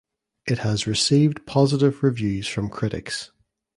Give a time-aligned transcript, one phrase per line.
[0.47, 3.29] It has received positive reviews from critics.